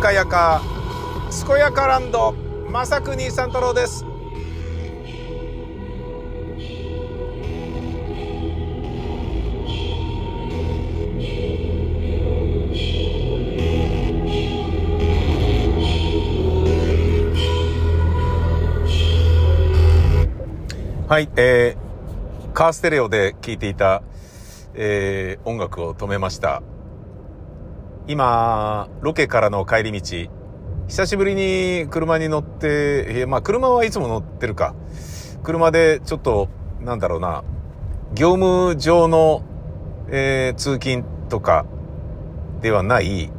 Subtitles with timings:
[0.00, 0.62] かやか。
[1.46, 2.32] 健やかランド。
[2.70, 4.06] 正国三太郎です。
[21.06, 24.02] はい、えー、カーステレオで聴いていた、
[24.72, 26.62] えー、音楽を止めました。
[28.10, 30.28] 今、ロケからの帰り道、
[30.88, 34.74] 久しぶりに車に乗って、えーまあ車はいつも乗ってるか。
[35.44, 36.48] 車でちょっと、
[36.80, 37.44] なんだろうな、
[38.12, 39.42] 業務上の、
[40.08, 41.66] えー通勤とか
[42.60, 43.30] ではない、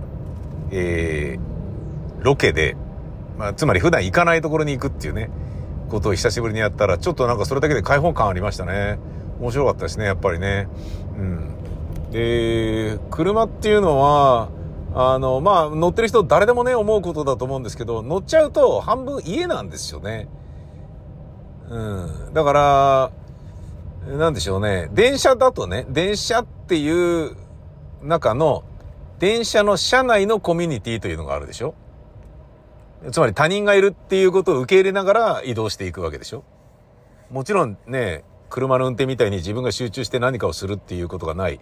[0.72, 2.78] えーロケで、
[3.38, 5.30] まあ、つまり普段行かないところに行くっていうね、
[5.90, 9.00] ことを久しぶりにやったら、ちょっとなんかそれだけで開放感ありましたね。
[9.42, 10.70] 面白かったですね、やっぱりね。
[11.18, 12.12] うん。
[12.12, 14.48] で、車っていうのは、
[14.94, 20.28] あの、まあ、乗ってる人誰でもね、思うことだと思うんですけど、乗っちゃうと半分家なんですよね。
[21.70, 22.34] うん。
[22.34, 23.12] だから、
[24.18, 24.90] なんでしょうね。
[24.94, 27.38] 電車だとね、電車っていう
[28.02, 28.64] 中の、
[29.20, 31.76] 電車の車内のコミュニティというのがあるでしょ
[33.12, 36.44] つまり他人がいるっていうことを受け入れながら移動していくわけでしょ
[37.30, 41.60] もちろんね、車の運転みたいに自分が集中して何かをするっていうことがない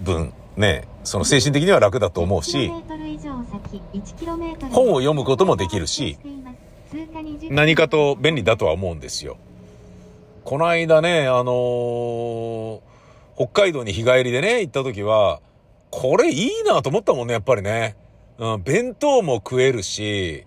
[0.00, 2.68] 分、ね、その精神的には楽だと思うし、
[4.70, 6.18] 本を読むこともできるし、
[7.50, 9.36] 何かと便利だとは思うんですよ。
[10.44, 12.96] この間ね、あのー
[13.36, 15.40] 北海道に日帰りでね、行った時は、
[15.90, 17.94] これいいなと思ったもんね、やっぱりね。
[18.38, 20.46] うん、弁当も食えるし、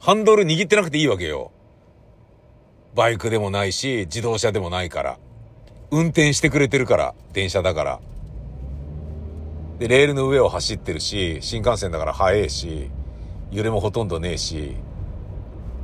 [0.00, 1.52] ハンドル握ってなくていいわけよ。
[2.96, 5.18] バイクでもないし、自動車でもないから。
[5.92, 8.00] 運転してくれてるから、電車だから。
[9.78, 12.90] で、レールの上を走ってるし、新幹線だから速いし、
[13.50, 14.76] 揺れもほとんどねえし、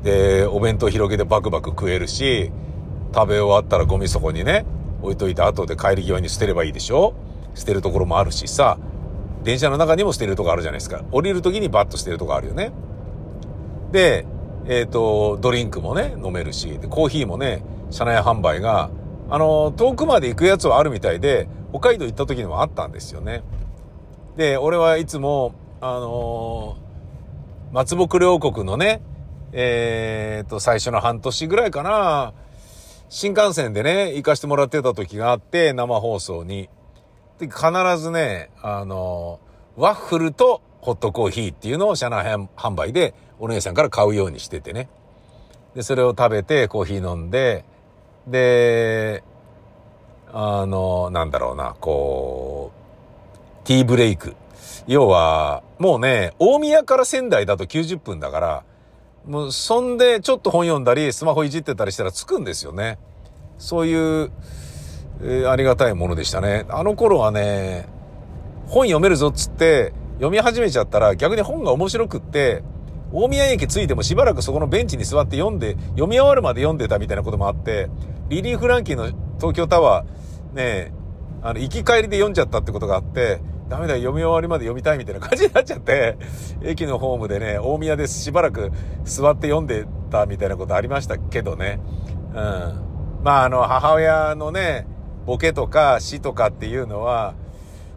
[0.02, 2.50] で、お弁当広げてバクバク食えるし、
[3.14, 4.64] 食べ終わったらゴミ底にね、
[5.02, 7.14] 置いといて後で帰り際に捨てればいいでしょ？
[7.54, 8.78] 捨てるところもあるしさ、
[9.44, 11.04] 電車の中にも捨てるとこあるじゃないですか。
[11.12, 12.72] 降りる時にバッと捨てるとこあるよね。
[13.90, 14.26] で、
[14.66, 18.90] えっ、と、ドリンクもね、飲めるし、コーヒーもね、車内販売が、
[19.28, 23.42] あの、遠くまで行くやつはあるみたいで、北海道行った時にもあったんですよね。
[24.36, 26.82] で、俺はいつも、あのー
[27.72, 29.00] 松木両国のね、
[29.52, 32.34] えっ、と、最初の半年ぐらいかな、
[33.08, 36.68] 新幹線でね、行かしてもらってた時があって、生放送に。
[37.38, 37.62] で、必
[37.96, 39.40] ずね、あの、
[39.76, 42.26] ワッフルとホットコーヒーっていうのを車内
[42.56, 44.90] 販売でお姉さんから買うようにしててね。
[45.74, 47.64] で、それを食べてコーヒー飲んで、
[48.26, 49.24] で、
[50.30, 52.81] あの、なんだろうな、こう、
[53.64, 54.34] ティーブレイク。
[54.86, 58.64] 要は、もうね、大宮から仙台だと90分だから、
[59.26, 62.98] もう、そんで、ちょっと本読んだり、スマホいじってたりしたら着くんですよね。
[63.58, 64.32] そういう、
[65.22, 66.66] えーありがたいものでしたね。
[66.68, 67.86] あの頃はね、
[68.66, 72.64] 本読めるぞっつって、読み始めちゃったら逆に本が面白くって、
[73.12, 77.88] 大宮駅着いてもしばらくそこのベンチに座って読んで、読み終わるまで読んでたみたいなこともあって、
[78.28, 79.06] リリー・フランキーの
[79.36, 80.92] 東京タワー、ね、
[81.42, 86.16] あの、行き帰りで読んじゃったってことがあって、ダメだ、読み終わりまで読みたいみたいな感じになっちゃって、
[86.62, 88.70] 駅のホームでね、大宮でしばらく
[89.04, 91.80] 座って読んでたみたいなことありましたけどね。
[92.34, 93.22] うん。
[93.22, 94.86] まあ、あの、母親のね、
[95.26, 97.34] ボケとか死とかっていうのは、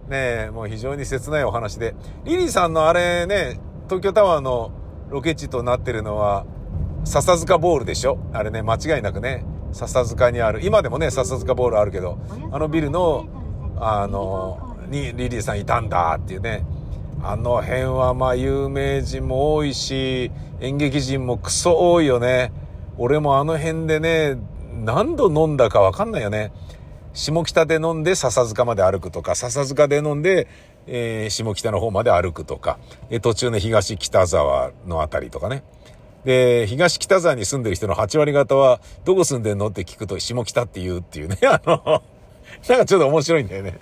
[0.07, 1.95] ねもう非常に切ないお話で。
[2.25, 4.71] リリーさんのあれね、東京タワーの
[5.09, 6.45] ロケ地となってるのは、
[7.03, 8.17] 笹塚ボールでしょ？
[8.33, 9.43] あれね、間違いなくね、
[9.75, 10.61] 笹塚にある。
[10.63, 12.17] 今でもね、笹塚ボールあるけど、
[12.51, 13.25] あのビルの、
[13.77, 16.65] あの、にリリーさんいたんだっていうね。
[17.21, 20.31] あの辺はまあ有名人も多いし、
[20.61, 22.53] 演劇人もクソ多いよね。
[22.97, 24.37] 俺もあの辺でね、
[24.85, 26.53] 何度飲んだかわかんないよね。
[27.13, 30.47] 下北で飲んで笹塚まで歩くとか、笹塚で飲んで、
[30.87, 32.77] えー下北の方まで歩くとか、
[33.09, 35.63] え途中の東北沢のあたりとかね。
[36.25, 41.37] で、東北沢に住んでる人の8割方は、どこ住んでんのって聞くと、下北って言うっていうね。
[41.45, 42.01] あの、
[42.67, 43.77] なんかちょっと面白いんだよね。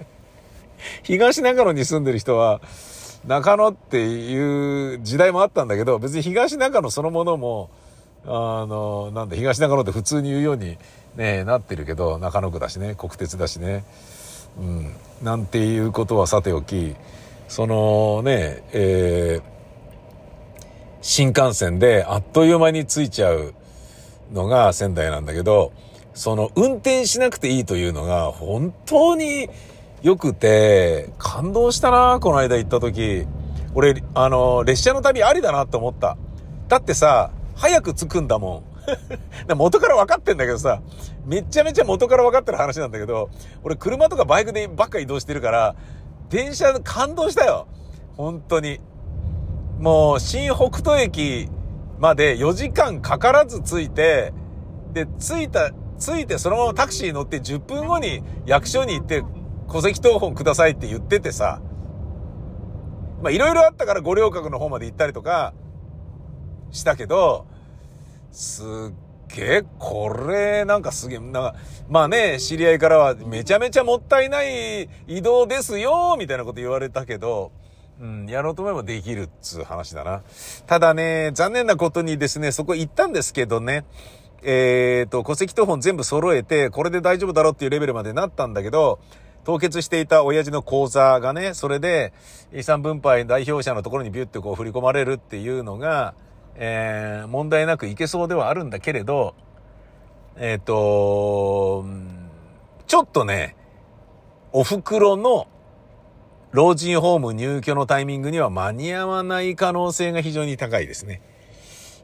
[1.03, 2.59] 東中野に住んでる人は、
[3.25, 7.69] 中野っていう時代もあったんだけど、別に東中野そのものも、
[8.25, 10.77] あの、なんだ、東中野って普通に言うように、
[11.15, 13.85] ね、なってるけど、中野区だしね、国鉄だしね。
[14.59, 14.95] うん。
[15.21, 16.93] なんていうことはさておき、
[17.47, 19.52] そのね、えー
[21.03, 23.53] 新幹線であっという間に着いちゃう
[24.31, 25.73] のが仙台なんだけど、
[26.13, 29.49] その運転しなくていいというのが本当に
[30.01, 33.27] 良くて、感動したな、この間行った時。
[33.75, 36.17] 俺、あの、列車の旅ありだなって思った。
[36.69, 38.63] だってさ、早く着くんだも
[39.49, 39.55] ん。
[39.55, 40.81] 元から分かってんだけどさ、
[41.25, 43.29] めちゃめちゃ元から分かってる話なんだけど、
[43.61, 45.75] 俺車とかバイクでばっか移動してるから、
[46.29, 47.67] 電車感動したよ。
[48.15, 48.79] 本当に。
[49.83, 51.49] もう、新北斗駅
[51.99, 54.33] まで4時間かからず着いて、
[54.93, 59.23] で、着いた、着いてそのままタクシー乗って10分後に役所に行って
[59.69, 61.61] 戸籍謄本くださいって言っててさ、
[63.21, 65.53] まあいろいろあったから五稜郭の方まで行ったりとか
[66.71, 67.45] したけど、
[68.31, 71.55] すっげえ、これ、なんかすげえ、なんか、
[71.89, 77.51] まあね、知り合いからはめちゃめちゃもったいない移動ですよ、みたいなこと言われたけど、
[78.01, 80.23] うん、やろうと思えばできるっつう話だな。
[80.65, 83.85] ただね、残念なことにですね、そこ行ったんですけどね、
[84.41, 88.99] えっ、ー、と、戸籍謄本全部揃えて、これで大丈夫だろうっていうレベルまでなったんだけど、
[89.45, 92.13] 凍結していた親父の口座がね、それで
[92.53, 96.13] 遺産分配代表者のところにビュッてこう振り込まれるっていうのが、
[96.55, 99.35] えー、問題なくいけそうではあるんだけれど、
[100.37, 101.85] えっ、ー、と、
[102.87, 103.55] ちょっとね、
[104.51, 105.47] お袋の
[106.53, 111.19] 老人ホーム入居のタイミングには間に合わない可能性が非常に高いですね。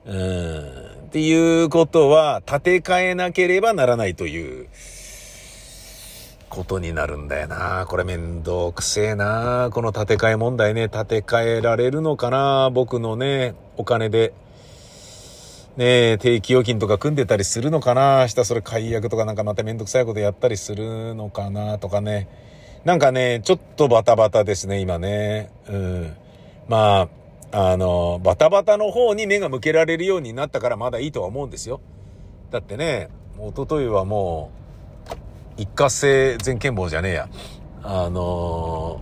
[0.06, 0.60] うん。
[1.06, 4.68] っていうことは、建て替えなければならないという、
[6.50, 7.86] ことになるんだよな。
[7.88, 9.70] これめんどくせえな。
[9.72, 12.72] この建て替え問題ね、建て替えられるのかな？
[12.72, 14.34] 僕のね、お金で。
[15.78, 18.22] ね定期預金とか組んでたりするのかな？
[18.22, 21.78] 明日それ解約とかなんかまためんどくさいことやったりするのかな？
[21.78, 22.28] とかね。
[22.86, 25.52] なんかね、ちょっとバタバタですね、今ね。
[25.68, 26.16] うん。
[26.68, 27.10] ま
[27.52, 31.82] あ、あの、バタバタの方に目が向けられるようになったからまだいいとは思うんですよ。
[32.52, 34.52] だってね、一昨日はも
[35.58, 37.30] う、一過性全健忘じゃねえや。
[37.84, 39.02] あの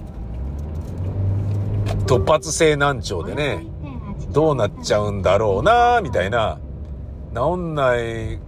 [1.86, 3.64] ー、突発性難聴でね、
[4.32, 6.60] どうなっちゃうんだろうなみたいな、
[7.36, 8.40] 治んない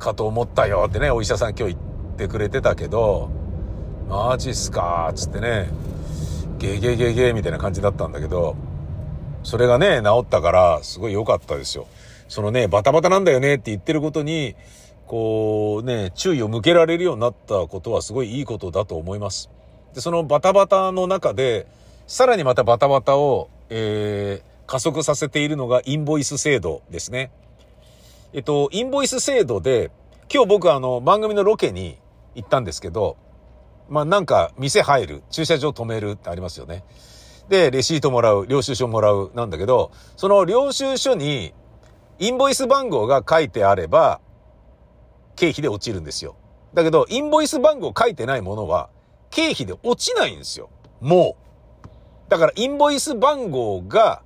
[0.00, 3.37] かと思ったよってね、お医者さん今日言ってくれてたけど、
[4.08, 5.68] マジっすかつってね、
[6.58, 8.56] ゲゲゲゲみたいな感じだったんだけど、
[9.42, 11.86] それがね、治ったから、すごい良かったですよ。
[12.26, 14.56] そのね、バタバタなんだよねって言ってることに、
[15.06, 19.50] こうね、注意を向けられるようになったことはすごいいいことだと思います。
[19.94, 21.66] で、そのバタバタの中で、
[22.06, 27.30] さらにまたバタバタを、えー、加速させているのがインボイス制度ですね。
[28.32, 29.90] えっと、インボイス制度で、
[30.32, 31.98] 今日僕あの、番組のロケに
[32.34, 33.18] 行ったんですけど、
[33.88, 36.84] まあなんか、店入る、駐車場止めるってありますよね。
[37.48, 41.54] で、レシートもらう、領収書もらう、なんだけど、その領収書に、
[42.18, 44.20] インボイス番号が書いてあれば、
[45.36, 46.36] 経費で落ちるんですよ。
[46.74, 48.90] だけど、インボイス番号書いてないものは、
[49.30, 50.68] 経費で落ちないんですよ。
[51.00, 51.36] も
[51.84, 51.88] う。
[52.28, 54.22] だから、インボイス番号が、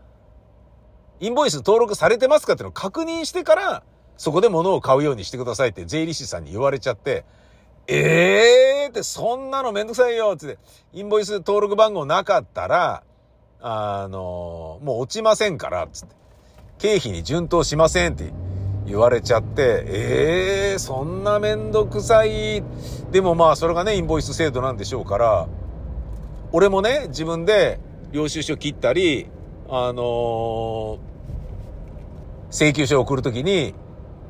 [1.21, 3.83] インボイス登録されてますかっていうのを確認してから、
[4.17, 7.25] そこで物を買うようにしてくださいって税理士さんに言われちゃって、
[7.87, 10.59] ええーって、そんなのめんどくさいよって、
[10.93, 13.03] インボイス登録番号なかったら、
[13.61, 16.15] あの、もう落ちませんから、つって。
[16.79, 18.33] 経費に順当しませんって
[18.87, 22.63] 言われちゃって、ええー、そんなめんどくさい。
[23.13, 25.49] でもまあ、それがね、インボイス制度なんでしょうから、
[26.51, 27.79] 俺もね、自分で
[28.11, 29.29] 領収書切ったり、
[29.69, 30.99] あの、
[32.51, 33.75] 請求書を送るときに、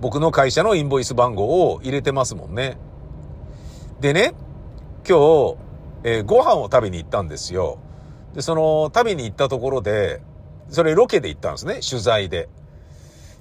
[0.01, 2.77] 僕の会社のインボイス番号を入れてますもんね。
[4.03, 4.35] でね、
[5.09, 5.57] 今日、
[6.03, 7.79] えー、ご飯を食べに行ったんですよ。
[8.35, 10.21] で、その、食べに行ったところで、
[10.71, 12.49] それロケで行ったんですね、取材で。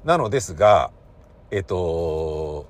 [0.05, 0.91] なのですが、
[1.49, 2.67] えっと、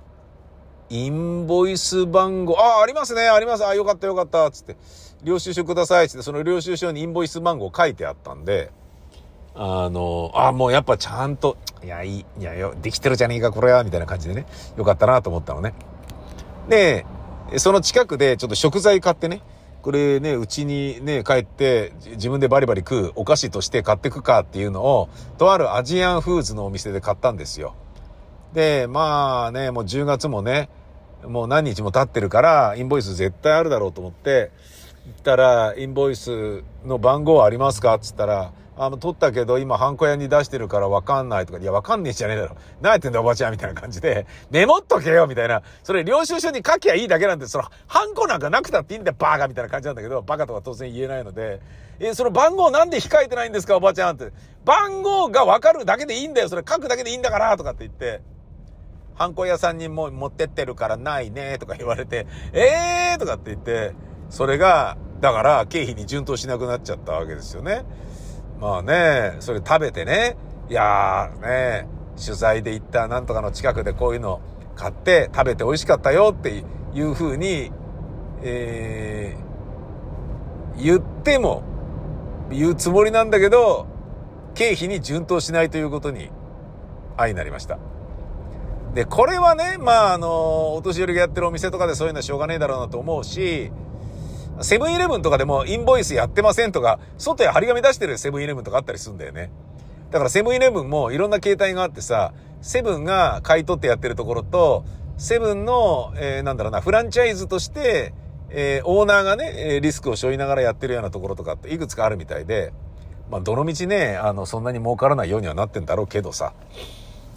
[0.89, 3.65] インボイス番号、ああ、ありますね、あります。
[3.65, 4.77] あよかったよかった、つって、
[5.23, 8.71] 領収書ください、つって、その領収書にインボイス番号書いてあったんで、
[9.53, 14.45] あの、あもうやっぱちゃんと、いや、いい、いやよ、できてるじゃねえか、これは、みたいな感じでね、
[14.77, 15.73] よかったなと思ったのね。
[16.69, 17.05] で、
[17.57, 19.41] その近くでちょっと食材買ってね、
[19.81, 27.73] これね、うちにね、帰って、自分でバリバリ食うお菓子として買ってくかっていうのを、とあるアジアンフーズのお店で買ったんですよ。
[28.53, 30.69] で、まあね、もう10月もね、
[31.25, 34.51] もう何日も経ってるから、インボイス絶対あるだろうと思って、
[35.07, 37.95] 行ったら、インボイスの番号ありますか？
[37.95, 42.55] っつったら、あの、取ったけど、今、ハンコ屋に出してるからわかんないとか、いや、わかんねえじゃねえだろ。
[42.81, 45.61] 何やってんだおばちゃんみたいな感じで、 メモっとけよみたいな。
[45.83, 51.59] それ、領収書に書きゃいいだけなんで、その、ハンコなんかなくたっていいんだよ、バーカみたいな感じなんだけど、バカとか当然言えないので、
[51.99, 54.31] え、その番号なんで控えてないんですか、おばちゃんって。
[54.65, 58.23] 番号がわかるだけでいいんだよ、それ書くだけでいいんだから、とかって言って。
[59.13, 63.93] ハンコ屋さんにも持ってってるからないね、とか言われて、えーとかって言って、
[64.31, 67.83] それが、だから経費に順当しなくなっちゃったわけですよね。
[68.61, 70.37] まあね、それ食べてね、
[70.69, 74.39] いやーね、取材で行ったなんとかの近くでこういうの
[74.75, 76.63] 買って食べて美味しかったよって
[76.93, 77.71] いう風に、
[78.43, 81.63] えー、言っても、
[82.51, 83.87] 言うつもりなんだけど、
[84.53, 86.29] 経費に順当しないということに、
[87.17, 87.79] 愛になりました。
[88.93, 93.71] で、これはね、まあ、あの、お年寄りがやってるお店とかでそういうのはしょうがねえだろうなと思うし、
[94.63, 99.51] セブンイレブンとかでもインボイスやってませんとか、外へ張り紙出してるセブンイレブンとかあったりするんだよね。
[100.11, 104.83] だからセブンイレブンもいろんな形態があってさ、セブンが買い取ってやってるところと、
[105.17, 108.13] セブンの、えー、なんだろうな、フランチャイズとして、
[108.49, 112.73] えー、オーナーがね、リスクを背負いながらやってるようなところとかっていくつかあるみたいで、
[113.29, 116.53] まあ、どの道ね、あの、そんなに儲からないようにはなってんだろうけどさ、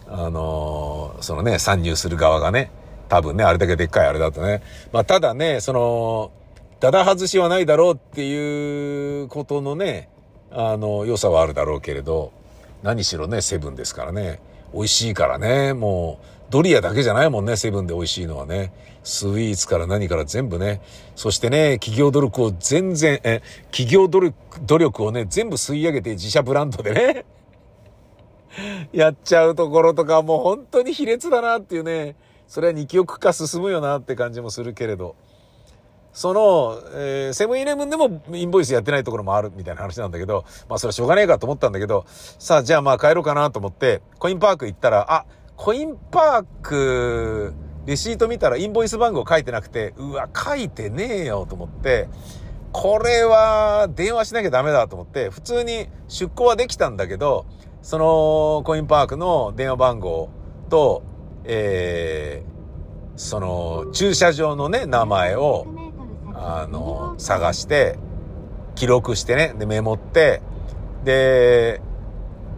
[0.08, 2.70] あのー、そのね、参入する側がね、
[3.08, 4.62] 多分ね、あれだけでっかいあれだとね。
[4.92, 6.32] まあ、ただね、その、
[6.84, 10.10] だだ外しはないだろうっていうことのね、
[10.50, 12.30] あの、良さはあるだろうけれど、
[12.82, 14.38] 何しろね、セブンですからね。
[14.74, 18.70] 美味しいからね、もう、ドリアだけじゃないもんね、セブンで美味しいのはね。
[19.02, 20.82] スイーツから何から全部ね。
[21.16, 27.24] そしてね、企業努力を全然、え、企業努力、努力をね、全部吸い上げて自社ブランドでね。
[28.92, 32.14] やっちゃうところとかもう本当に卑劣だなっていうね。
[32.46, 35.16] それは二極化進むよなって感じもするけれど。
[36.14, 47.52] その、えー、セブンイレブンでもインボイスやってないところもあるみたいな話なんだけど、まあそれはしょうがねえかと思ったんだけど、さあじゃあまあ帰ろうかなと思って、コインパーク行ったら、あ、コインパーク、
[47.85, 52.09] レシート見たらインボイス番号書いてなくて、うわ、書いてねえよと思って、
[52.73, 57.47] これは電話しなきゃダメだと思って、普通に出向はできたんだけど、
[57.83, 60.30] そのコインパークの電話番号
[60.71, 61.02] と、
[61.44, 65.66] えー、その駐車場のね、名前を、
[66.34, 67.98] あの、探して、
[68.74, 70.42] 記録してね、で、メモって、
[71.04, 71.80] で、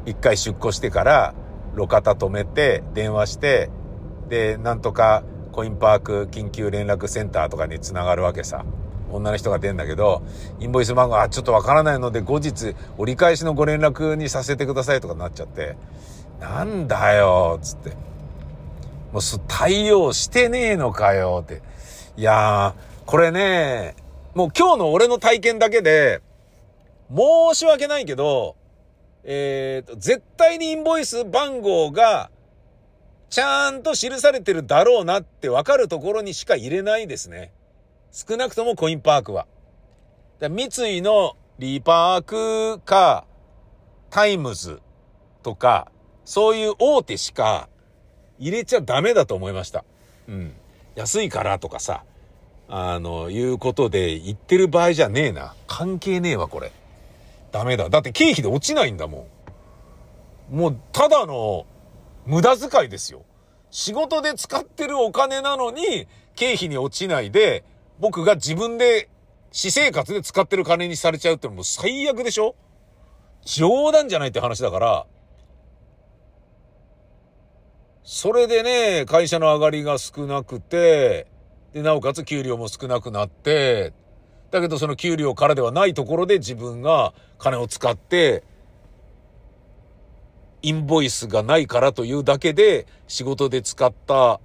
[0.06, 1.34] 一回出庫してから、
[1.76, 3.70] 路肩止めて、電話して、
[4.28, 8.64] で、なんとかコインパーク緊急連絡センターとかに繋がるわけさ。
[9.10, 10.22] 女の人が出んだけど、
[10.58, 15.76] インボイス番号、あ、ちょっとわからないので、後日、折り返しのご連絡にさせてくださいとかなっちゃって、
[16.40, 17.90] なんだよ、つって。
[19.12, 21.62] もう対応してねえのかよ、って。
[22.16, 23.94] いやー、これね、
[24.34, 26.22] もう今日の俺の体験だけで、
[27.08, 28.56] 申し訳ないけど、
[29.22, 32.30] えー、と、絶対にインボイス番号が、
[33.30, 37.52] ちゃんと記されてるだろうなってわかるところにしか入れないですね。
[38.10, 39.46] 少なくともコインパークは。
[40.40, 43.24] 三井のリパークか、
[44.10, 44.80] タイムズ
[45.44, 45.92] とか、
[46.24, 47.68] そういう大手しか
[48.40, 49.84] 入れちゃダメだと思いました。
[50.26, 50.52] うん。
[50.96, 52.02] 安いからとかさ、
[52.68, 55.54] あの、いうことで言ってる場合じゃねえな。
[55.66, 56.72] 関係ねえわ、これ。
[57.52, 57.88] ダメだ。
[57.88, 59.28] だって経費で落ちないんだも
[60.50, 60.56] ん。
[60.56, 61.66] もう、ただの
[62.26, 63.22] 無駄遣いですよ。
[63.70, 67.64] 仕事で使ってるお金なのに、経費に落ちないで、
[67.98, 69.08] 僕が自分で
[69.52, 72.54] 私生活で使ってる金にされちゃうってのも最悪でしょ？
[73.44, 75.06] 冗談じゃないって話だから、
[78.02, 81.26] それでね、会社の上がりが少なくて、
[81.76, 83.92] で、なおかつ給料も少なくなって、
[84.50, 88.44] だけどその給料からではないところで自分が金を使って、
[90.62, 94.40] インボイスがないからというだけで仕事で使った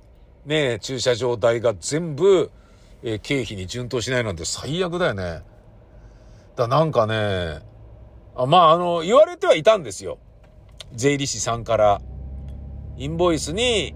[0.46, 2.52] ね、駐車場代が全部、
[3.02, 5.42] え、経費に順当しないなんて最悪だよね。
[6.58, 7.60] だなんかね、
[8.36, 10.18] あまああの、言われてはいたんですよ。
[10.92, 12.02] 税理士さんから。
[12.98, 13.96] インボイスに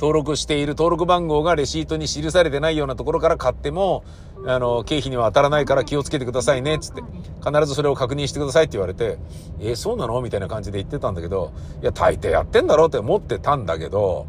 [0.00, 4.04] 登録している登録番号がレシートに記されてないようなところから買っても、
[4.46, 7.02] あの、経費には当たらないから気をつけてくださいね、つって。
[7.44, 9.18] 必ずそれを確認してくださいって言われて、
[9.60, 10.20] えー、そうなの？
[10.20, 14.26] みたいな感じで言ってたんだけど、いや、大抵やってんだろうって思ってたんだけど、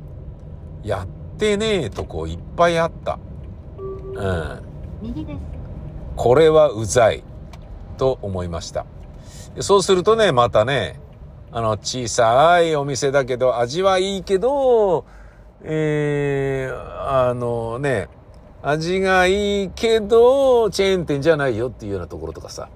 [0.83, 3.19] やってねえとこいっぱいあった。
[3.77, 4.61] うん。
[6.15, 7.23] これはうざい。
[7.97, 8.85] と思いました。
[9.59, 10.99] そうするとね、またね、
[11.51, 15.05] あの、小さいお店だけど、味はいいけど、
[15.63, 18.09] えー、あのね、
[18.61, 22.69] 味がいいけど、チェーン店じゃないよっていうようなところとかさ。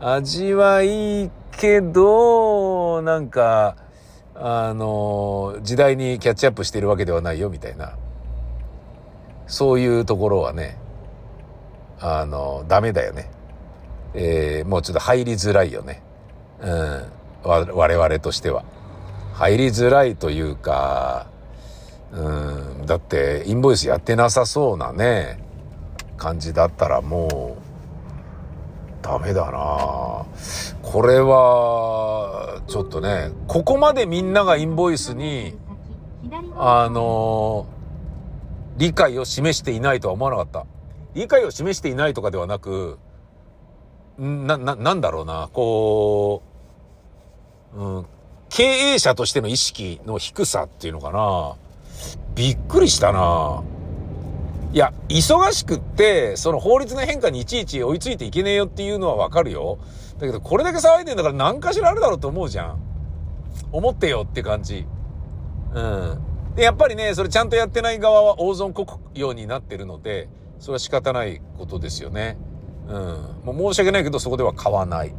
[0.00, 3.76] 味はいいけど、なんか、
[4.34, 7.96] あの、時代にキャッチアップしてるわけではないよみたいな。
[9.46, 10.76] そういうところはね、
[11.98, 13.30] あの、ダメだよね。
[14.14, 16.02] えー、もうちょっと入りづらいよね。
[16.60, 17.04] うん。
[17.44, 18.64] 我々としては。
[19.32, 21.26] 入りづらいというか、
[22.12, 25.42] うん、だってインボイスやってなさそうなね、
[26.16, 27.66] 感じだったらもう、
[29.02, 30.26] ダメだな
[30.82, 35.56] これは、ちょっとね、ここまでみんながインボイスに、
[36.56, 37.66] あの
[38.78, 40.66] 理解を示していないとは思わなかった。
[41.14, 42.98] 理解を示していないとかではなく、
[44.18, 46.42] な、な、なんだろうな、こ
[47.74, 48.06] う、うん、
[48.48, 51.56] 経営者としての意識の低さっていうのかな。
[52.34, 53.62] びっくりしたな。
[54.72, 59.78] いや、忙しくって、その法律の変化にいちいち追いついていけねえよっていうのはわかるよ。
[60.18, 62.78] だけど、これだけ騒いでんだから何かしらあるだろうと思うじゃん。
[63.72, 64.86] 思ってよって感じ。
[65.74, 66.18] うん。
[66.54, 72.36] で、やっぱりね、それちゃんとやってない側は大損国用になってるので、それは仕方ないことですよね。
[72.88, 73.54] うん。
[73.56, 75.14] もう申し訳ないけど、そこでは買わない。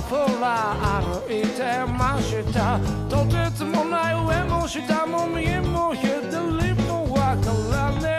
[0.00, 8.13] ふら歩いてましたとてつもない上も下も見えも左もわからね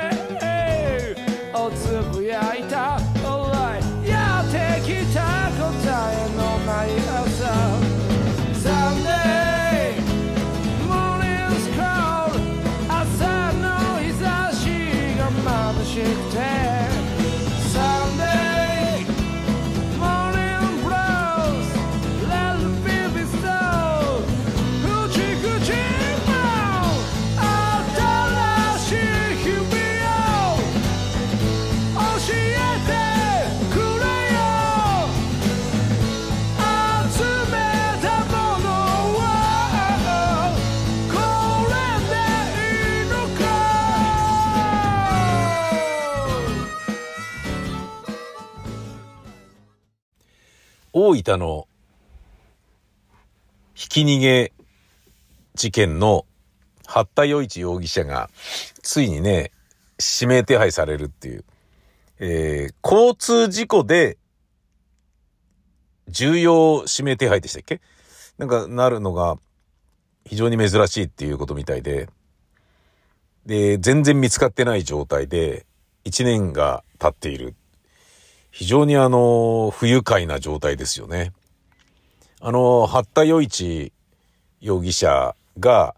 [51.07, 51.67] 大分の
[53.73, 54.51] ひき逃げ
[55.53, 56.25] 事件の
[56.85, 58.29] 八田余一容疑者が
[58.81, 59.51] ついにね、
[60.21, 61.43] 指名手配されるっていう。
[62.17, 64.17] えー、交通事故で
[66.07, 67.81] 重要指名手配でしたっけ？
[68.37, 69.37] なんかなるのが
[70.25, 72.09] 非常に珍しいっていうことみたいで、
[73.45, 75.65] で、全然見つかってない状態で
[76.05, 77.55] 1年が経っている。
[78.55, 81.33] 非常にあの、不愉快な状態ですよね。
[82.39, 83.91] あの、八田余一
[84.61, 85.93] 容疑者が、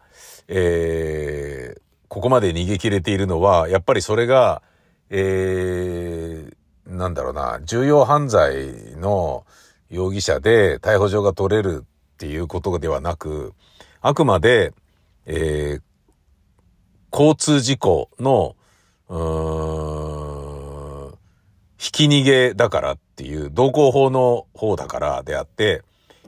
[0.48, 4.64] えー、ここまで逃げ切れているのは、やっぱりそれが、
[5.12, 9.46] えー、なんだろうな、重要犯罪の
[9.92, 13.54] 容疑者で逮捕状が取れるっていうことではなく、
[14.02, 14.74] あくまで、
[15.28, 15.82] えー、
[17.12, 18.56] 交通事故の、
[19.10, 20.27] うーん、
[21.78, 25.84] ひき逃げだからっていう道交法の方だからであって、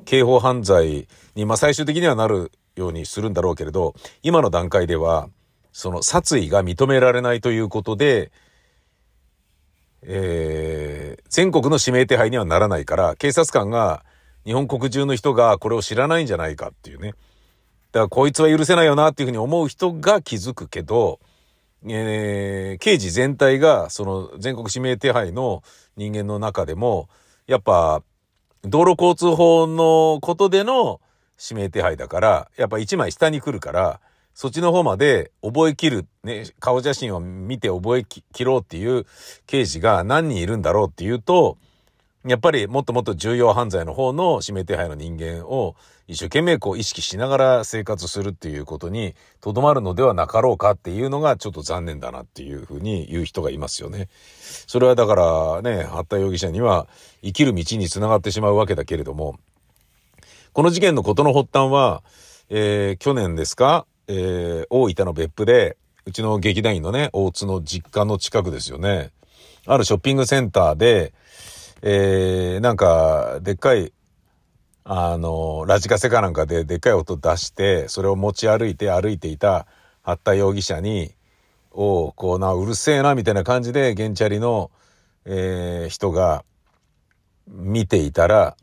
[0.05, 5.29] 刑法犯罪に、まあ最終的にはなるようにするんだろうけれど、今の段階では、
[5.73, 8.31] その殺意が認められないということで、
[10.01, 14.03] えー、全国の指名手配にはならないから、警察官が、
[14.45, 17.09] 日本国中の人がこれを知らないんじゃないかっていうね。
[17.91, 21.19] だからこいつは許せないよなっていうふうに思う人が気づくけど、
[21.87, 25.63] えー、刑事全体が、その全国指名手配の
[25.95, 27.09] 人間の中でも、
[27.47, 28.03] やっぱ、
[28.63, 30.99] 道路交通法のことでの
[31.41, 34.01] 指名手配だから、やっぱ一枚下に来るから、
[34.33, 39.05] そっちの方まで覚えきる、ね、顔写真を見て覚えきろうっていう
[39.47, 41.57] 刑事が何人いるんだろうっていうと、
[42.25, 45.75] やっぱりもっともっと重要犯罪の方の指名手配の人間を
[46.09, 54.09] 一生懸命こう意識しながら生活するっていうことにとどまるのではなかろうかっていうのがちょっと残念だなっていうふうに言う人がいますよね。
[54.65, 56.87] それはだからね、八田容疑者には
[57.21, 59.37] 生きる道につながってしまうわけだけれども、
[60.53, 62.01] この事件のことの発端は、
[62.49, 69.11] えー、去年ですか、えー、大分の別府で、うちの劇団員のね、大津の実家の近くですよね。
[69.67, 71.13] あるショッピングセンターで、
[71.83, 73.93] えー、なんか、でっかい、
[74.91, 79.67] あの、ラジカセかなんかででっかい音出して、それを持ち歩いて歩いていた
[80.01, 81.13] 八田容疑者に、
[81.69, 84.71] を、こうな、うるせえな、みたいな感じで、ゲンチャリの、
[85.25, 86.43] えー、人が
[87.47, 88.57] 見ていたら、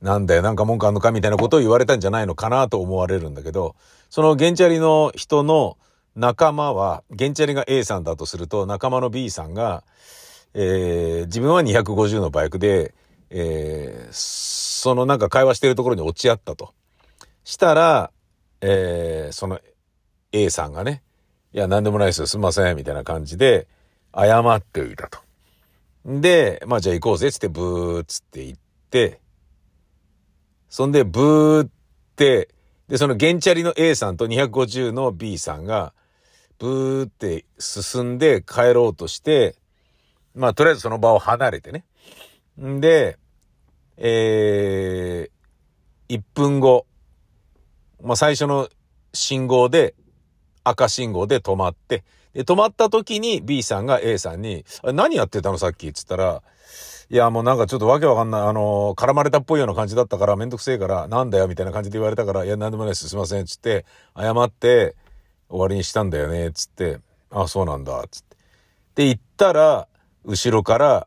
[0.00, 3.76] なんだよ、なんか文句あんのかみたいなことを言われたんじゃないのかなと思われるんだけど、
[4.08, 5.76] そのゲンチャリの人の
[6.16, 9.84] 仲間は、ゲンチャリが A さんだとすると、仲間の B さんが、
[10.54, 12.94] えー、自分は250のバイクで、
[13.36, 16.72] えー、そのなんか会話してるところに落ち合ったと。
[17.42, 18.12] したら、
[18.60, 19.60] えー、その
[20.30, 21.02] A さんがね、
[21.52, 23.66] いや、なんでもないですよ、すいません、みたいな感じで、
[24.14, 25.18] 謝っていたと。
[26.04, 28.58] で、まあじゃあ行こうぜ、つってブーつって行っ
[28.90, 29.20] て、
[30.68, 31.68] そんでブーっ
[32.14, 32.48] て、
[32.86, 35.92] で、そのゲンチャリの A さんと250の B さんが、
[36.58, 39.56] ブーって進んで帰ろうとして、
[40.36, 41.84] まあとりあえずその場を離れてね。
[42.60, 43.18] んで、
[43.96, 46.86] えー、1分後、
[48.02, 48.68] まあ、最初の
[49.12, 49.94] 信号で、
[50.64, 55.58] 赤信号で止まって、で、止まった時に B さんが A さんに、何やってたの？
[55.58, 56.42] さっきっつったら、
[57.10, 63.84] いや、もうなんかちょっとわけわかんない、あの絡まれたっぽいような感じだったから、めんどくせえから、なんだよ、みたいな感じで言われたから、いや、なんでもないです、すいません、つって、
[64.16, 64.96] 謝って、
[65.48, 66.98] 終わりにしたんだよね、つって、
[67.30, 68.36] あ、そうなんだ、つって。
[68.96, 69.86] で、言ったら、
[70.24, 71.06] 後ろから、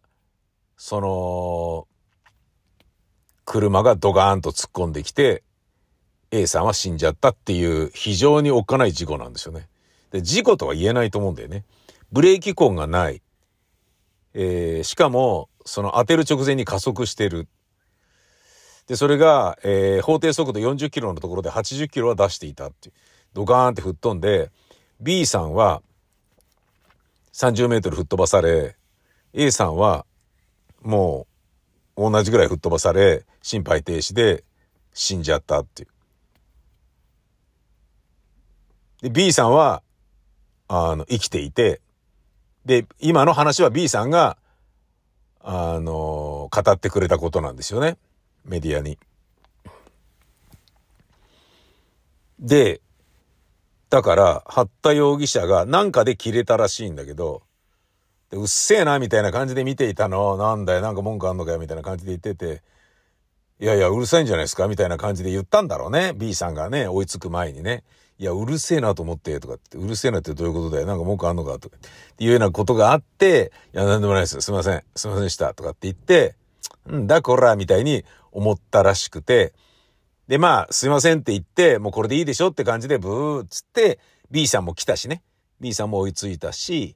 [0.78, 1.88] その、
[3.48, 5.42] 車がドガーンと突っ込んできて、
[6.32, 9.70] A さんは死んじゃったっていう非常におっかない事故なんですよね。
[10.12, 11.64] で、事故とは言えないと思うんだよね。
[12.12, 13.22] ブレーキ痕がない。
[14.34, 17.48] えー、しかも、その当てる直前に加速してる。
[18.88, 22.92] で、それが、えー、法定速度40キロのところで80キロは出していたって。
[23.32, 24.52] ドガーンって吹っ飛んで、
[25.00, 25.82] B さんは
[27.32, 28.76] 30メートル吹っ飛ばされ、
[29.32, 30.06] A さんは
[30.82, 31.37] もう
[31.98, 34.44] 同じぐらい吹っ飛ばされ、心肺停止で
[34.94, 35.90] 死んじゃったっていう。
[39.02, 39.82] で、B さんは、
[40.68, 41.82] あの、生きていて、
[42.66, 44.38] で、今の話は B さんが、
[45.40, 47.98] あの、語ってくれたことなんですよね。
[48.46, 49.00] メディアに。
[52.40, 52.82] で、
[53.90, 57.42] だから、八田容疑者がなんかで切れたらしいんだけど、
[58.30, 60.38] で、うっせえな、みたいな感じで見ていたの。
[60.38, 62.62] なんだよ、なんか文句あんのかよ、みたいな感じで言ってて、
[63.60, 66.14] いやいや、うるさいんじゃないですかみたいな感じで言ったんだろうね。
[66.16, 67.84] B さんがね、追いつく前にね。
[68.20, 70.88] いや、うるせえなと思って、とかって、うるせえなってどういうことだよ。
[70.88, 74.42] なんか文句あんのかとかっていうようなことがあって、いや、なんでもないです。
[74.42, 74.84] すいません。
[74.96, 75.54] すいませんでした。
[75.54, 76.36] とかって言って、
[76.88, 79.54] うんだ、こら、みたいに思ったらしくて、
[80.28, 85.24] で、まあ、すいませんって言って、もうこれでいいでしょって感じで、ブーっつって、B さんも来たしね。
[85.62, 86.96] B さんも追いついたし、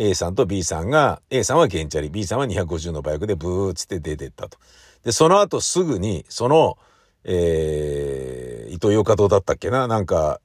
[0.00, 4.56] A さんと B さんが、A さんはゲンチャリ、B さんは250のバイクでブーっつって出てったと。
[5.02, 6.78] で、その後すぐに、その、
[7.24, 9.88] えー、伊東洋華堂だったっけな？
[9.88, 10.40] なんか、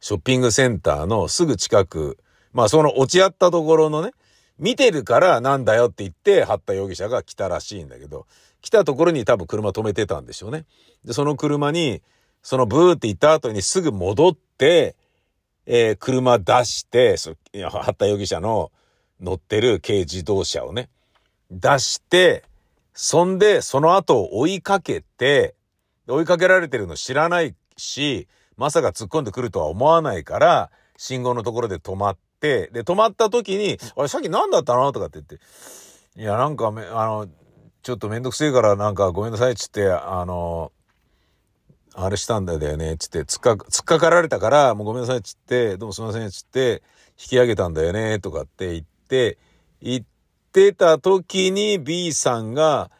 [0.00, 2.18] ショッピングセンターのすぐ近く、
[2.52, 4.12] まあその落ち合ったところのね、
[4.58, 8.26] 見てるからなんだよって言って、八田容疑者が来たらしいんだけど、
[8.60, 10.66] 来たところに多分車止めてたんでしょうね。
[11.02, 12.02] で、その車に、
[12.42, 14.96] そのブーって言った後にすぐ戻って、
[15.66, 18.70] えー、車出して、そ八田容疑者の
[19.20, 20.88] 乗ってる軽自動車をね、
[21.50, 22.44] 出して、
[22.94, 25.54] そんで、その後を追いかけて、
[26.08, 37.28] 追いかけられてるの知らないし、まさか突っ込んでくるとは思わないから、信号のところで止まって、で、止まった時に、あれ、さっき何だったのとかって言って、いや、なんかめ、あの、
[37.82, 40.72] ちょっとめんどくせえからなんかごめんなさいっつって、あの、
[41.98, 46.82] あれしたんだよね、つって、つっか、突っかかられたから、もうごめんなさいつって、どうもすいませんつって、
[47.18, 49.38] 引き上げたんだよね、とかって言って、
[49.80, 50.04] 言っ
[50.52, 52.90] てた時に B さんが、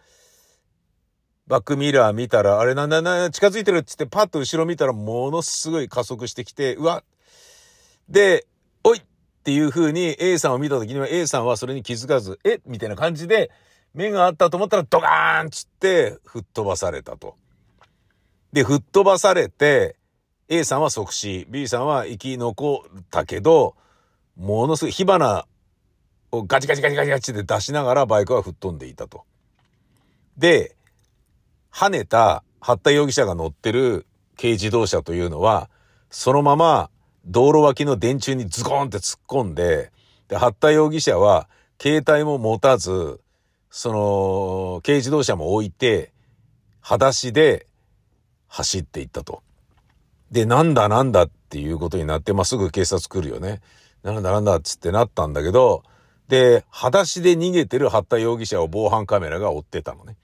[1.46, 7.04] バックミラー見たら、あれなんだな、近づいてるっつってパッと後ろ見たらものすごい加速してきて、うわ
[8.08, 8.46] で、
[8.82, 9.02] おいっ
[9.44, 13.50] ていう風に A さんを見た時には A さんはそれに気づかず、えみたいな感じで、
[13.92, 17.36] 目があったと思ったらドガーンっつって吹っ飛ばされたと。
[18.56, 19.96] で、吹っ飛ばされて、
[20.48, 23.76] A さんは即死、B さんは生き残ったけど、
[24.34, 25.44] ものすごい火花
[26.32, 29.24] をガチガチガチガチガチで出しながらバイクは吹っ飛んでいたと。
[30.38, 30.74] で、
[31.70, 34.06] 跳ねた八田容疑者が乗ってる
[34.40, 35.68] 軽自動車というのは、
[36.08, 36.88] そのまま
[37.26, 39.92] 道路脇の電柱にズコンって突っ込んで、
[40.28, 43.20] で、八田容疑者は携帯も持たず、
[43.68, 46.14] その、軽自動車も置いて、
[46.80, 47.66] 裸足で
[48.48, 49.42] 走っていったと。
[50.30, 53.60] で、なんだなんだっていうことになって、まあ、すぐ警察来るよね。
[54.02, 55.82] なんだなんだっつってなったんだけど、
[56.28, 60.16] で、裸足で逃げてる八田容疑者を防犯カメラが追ってたのね。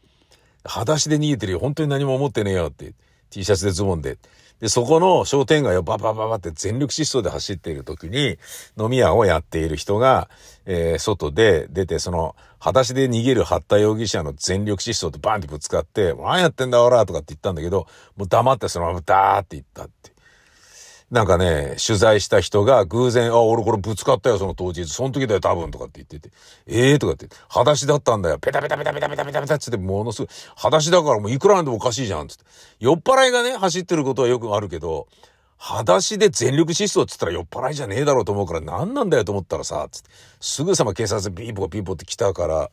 [0.64, 1.58] 裸足で逃げてるよ。
[1.58, 2.94] 本当に何も思ってねえよって。
[3.30, 4.18] T シャツでズボンで。
[4.62, 8.38] で、そこの商店街をババババって全力疾走で走っている時に、
[8.79, 10.31] 飲み屋をやっている人が、
[10.66, 20.12] えー、外で出て、その、裸足で逃げる八田容疑者の全力疾走でバンってぶつかって、何やってんだおらとかって言ったんだけど、もう黙ってそのままダーって言ったって。
[21.12, 24.87] なんかね、取材した人が偶然、あ、俺これぶつかったよ、その当日。
[24.87, 26.35] その時だよ、多分、とかって言ってて。
[26.66, 28.38] ええー、とかって、裸足だったんだよ。
[28.38, 32.44] ペタペタペタペタペタペタペタってって、ものすごい、裸足だからもういくらなんでもおかしいじゃん、つって。
[32.81, 35.07] 酔っ払いがね、走ってることはよくあるけど、
[35.59, 40.09] 裸足で全力疾走っつったら酔っ払いじゃねえだろうと思うから何なんだよと思ったらさ、つって。
[40.40, 42.70] すぐさま警察ビーポービーポーって来たから、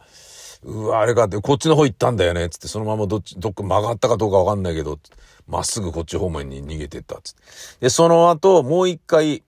[0.63, 4.99] うわ、あれかって、こっちの方行ったんだよね、つって、そのままどっち、どっか曲がったかどうかわかんないけど、
[5.47, 7.41] まっすぐこっち方面に逃げてった、つって。
[7.81, 9.43] で、その後、もう一回、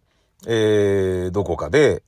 [0.48, 2.04] えー、どこかで、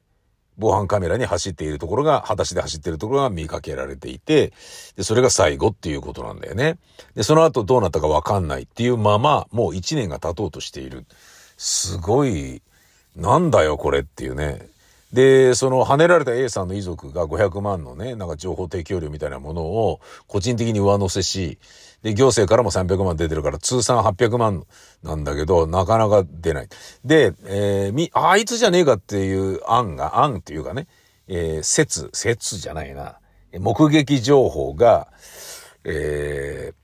[0.58, 4.54] 防犯カメラに走っているところが、裸足で走っているところが見かけられていて、
[4.96, 6.78] で、それが最後っていうことなんだよね。
[7.16, 11.06] で、その後どうなったかわかんないっていうまま、もう一年が経とうとしている。
[11.58, 12.62] すごい、
[13.16, 14.68] なんだよこれっていうね。
[15.14, 21.60] で、その、跳ねられた A さんの遺族が500万のね、なんか情報提供料みたいなものを個人的に上乗せし、
[22.02, 24.66] で、行政からも300万出てるから通算800万
[25.04, 26.68] なんだけど、なかなか出ない。
[27.06, 30.88] で、えー、み、あいつじゃねえかっていう案が、案っていうかね、
[31.28, 33.20] えー、説、説じゃないな。
[33.60, 35.10] 目撃情報が、
[35.84, 36.76] えー、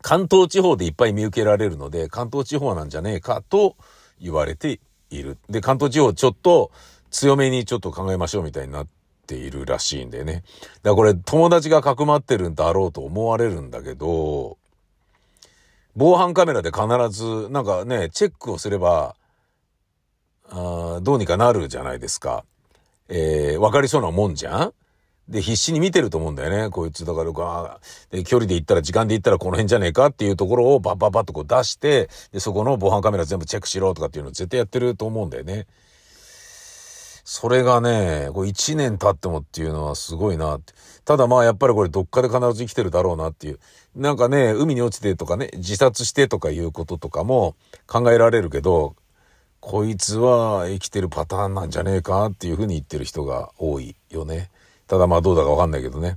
[0.00, 3.76] 関東地方でいっぱい見受けられるので、関東地方なんじゃねえかと
[4.18, 5.36] 言われている。
[5.48, 6.70] で、関東地方ちょっと、
[7.10, 8.86] 強めにちょっと考えましょうみたいになっ
[9.26, 10.44] ているらしいんでね。
[10.82, 14.56] だからこれ友達がかくまってるんだろうと思われるんだけど、
[15.96, 19.16] 防犯カメラで必ずなんかね、チェックをすれば、
[20.50, 22.44] あどうにかなるじゃないですか。
[23.08, 24.72] えー、わかりそうなもんじゃん？
[25.28, 26.70] で、必死に見てると思うんだよね。
[26.70, 35.66] こいつ、だからか、で、距離で行ったら、時間で行ったらこの辺じゃねえかっていうところをバッバッバッとこう出して、で、そこの防犯カメラ全部チェックしろとかっていうのを絶対やってると思うんだよね。
[37.30, 40.72] それがね、こう1年経ってもっていうのはすごいなって。
[41.04, 43.58] ただまあやっぱりこれどっかで必ず生きてるだろうなっていう。
[43.94, 47.54] なんかね、海に落ちてとかね、自殺してとかいうこととかも
[47.86, 48.96] 考えられるけど、
[49.60, 54.50] こいつは生きてるパターンなんじゃねえかっていうふうに言ってる人が多いよね。
[54.86, 56.16] ただまあどうだかわかんないけどね。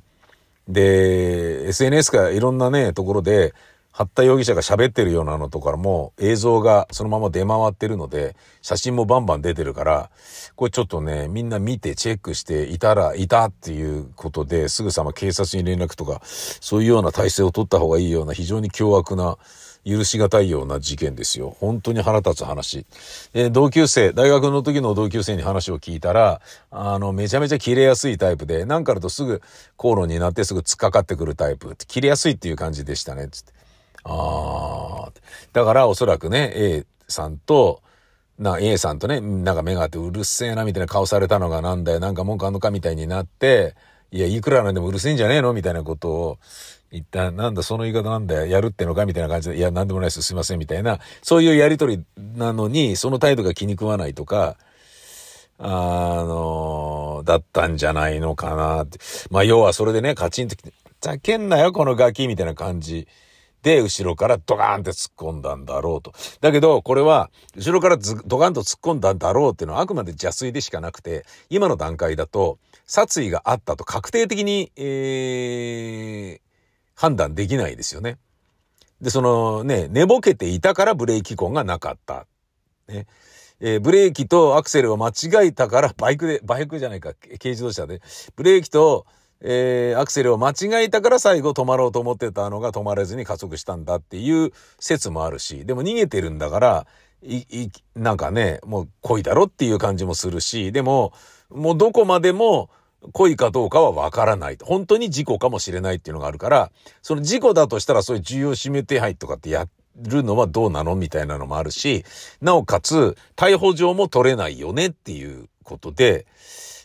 [0.69, 3.53] で、SNS かいろんなね、ところで、
[3.91, 10.09] 八田容疑者が喋ってるようなのとかも映像がそのまま出回ってるので、写真もバンバン出てるから、
[10.55, 19.37] これちょっとね、みんな見てチェックしていたら、いたっていうことで、すぐさま警察に連絡とか、そういうような体制を取った方がいいような非常に凶悪な、
[19.83, 21.55] 許し難いような事件ですよ。
[21.59, 22.85] 本当に腹立つ話。
[23.33, 29.41] で、同級生、大学の時の同級生に話を聞いたら、あの、めちゃめちゃ切れやすいタイプで、なんかあるとすぐ
[29.77, 31.75] 口論になってすぐ突っかかってくるタイプ。
[31.87, 33.60] 切れやすいっていう感じでしたね、つって。
[34.03, 35.11] ああ。
[35.53, 37.81] だからおそらくね、A さんと、
[38.39, 43.75] な、A さんとね、なんか目があってうるせえなみたいな顔されたのがなんだよ、なんか文句あんのかみたいになって、
[44.11, 46.39] いや、いくらなんでもうるせえんじゃねえのみたいなことを
[46.91, 52.03] 言った、なんだ、その言い方なんだよ、やるってのかみたいな感じで、いや、なんでもないです、すいません、みたいな、そういうやりとり
[52.35, 54.57] なのに、その態度が気に食わないとか、
[55.59, 55.69] あ
[56.27, 58.97] の、だったんじゃないのかなって。
[59.29, 63.07] まあ、要はそれでね、カチンと来て、ざけんなよ、このガキみたいな感じ。
[63.63, 66.13] で、後ろからドカーンって突っ込んだんだろうと。
[66.39, 76.39] だけど、これは、後ろからドカンと突っ込んだんだろうっていうのはあくまで邪推でしかなくて、今の段階だと、殺意があったと確定的に、えー、
[76.95, 78.17] 判断できないですよね。
[78.99, 82.27] で、そのね、寝ぼけていたからブレーキ痕がなかった。
[82.87, 83.07] ね。
[83.63, 88.01] えー、ブレーキとアクセルを間違えたからバイクで、バイクじゃないか、軽自動車で、
[88.35, 89.05] ブレーキと
[89.41, 96.87] えー、アクセルを間違えたから最後止まろうと思ってたのが止まれずに加速したんだっていう説もあるし、でも逃げてるんだから、
[97.23, 101.13] い、い、なんかね、もう恋だろっていう感じもするし、でも、
[101.49, 102.69] もうどこまでも
[103.13, 104.57] 恋かどうかはわからない。
[104.61, 112.05] 本当に事故かもしれないっていうのがあるから、その事故だとしたらそういう重要指名手配とかってやるのはどうなのみたいなのもあるし、
[112.41, 116.25] なおかつ、逮捕状も取れないよねっていうことで、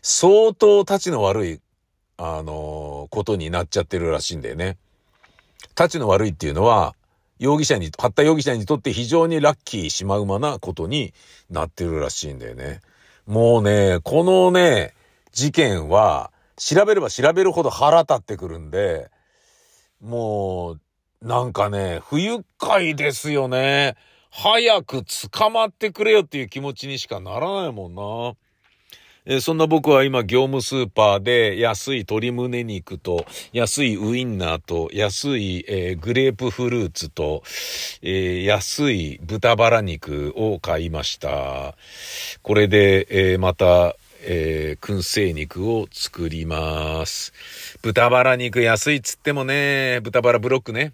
[0.02, 1.60] 相当立ちの悪い
[2.18, 4.79] あの、ことになっちゃってるらしいんだよね。
[5.79, 6.94] 立ちの悪いっていうのは、
[7.38, 11.12] 容疑者に、八田容疑者にとって非常にラッキーしまうまなことに
[11.50, 12.81] なってるらしいんだよね。
[13.26, 14.94] もうね、このね、
[15.33, 19.11] 事件は、調べれば調べるほど腹立ってくるんで、
[20.00, 20.81] もう、
[21.20, 23.96] なんかね、不愉快ですよね。
[24.31, 28.37] 早く捕まってくれよっていう気持ちにしかならないもんな。
[29.28, 37.42] えそんな僕は今業務スーパーで安い鶏胸肉と安いウインナーと安い、えー、グレープフルーツと、
[38.02, 41.74] えー、安い豚バラ肉を買いました。
[42.42, 47.32] これで、え、また、えー、燻製肉を作ります。
[47.82, 50.92] 豚バラ肉安いっつってもね、豚バラブロックね。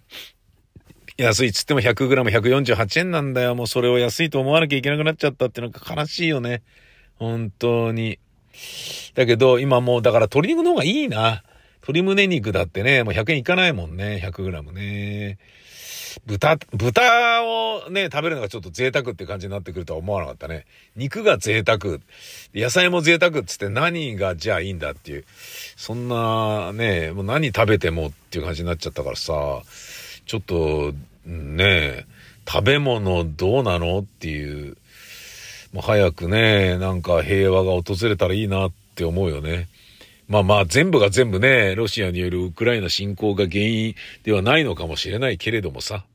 [1.17, 3.53] 安いっつっても 100g148 円なんだよ。
[3.53, 6.63] もうそれを安いと思わなきゃいけなくなっちゃったってなんか悲しいよね。
[7.19, 8.17] 本当に。
[9.15, 11.43] だけど、今もうだから鶏肉の方がいいな。
[11.83, 14.21] 鶏胸肉だってね、もう100円いかないもんね。
[14.23, 15.37] 100g ね。
[16.25, 20.65] 豚、豚をね、食べるのがちょっと贅沢って感じになってくるとは思わなかったね。
[20.95, 21.97] 肉が贅沢。
[22.53, 25.25] 野菜も贅沢っつって何がじゃあいいんだっていう。
[25.75, 29.33] そんなね、もう何食べてもっていう感じになっちゃったからさ、
[30.25, 30.93] ちょっと、
[31.25, 32.05] ね、
[32.47, 34.77] 食べ物どうなのっていう。
[35.73, 39.67] もう早くね、なんか平和が訪れたらいいなって思うよね。
[40.27, 46.05] まあまあ全部が全部ね、ロシアによるウクライナ侵攻が原因ではないのかもしれないけれどもさ。